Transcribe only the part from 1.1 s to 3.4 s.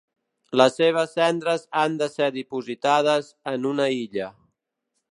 cendres han de ser dipositades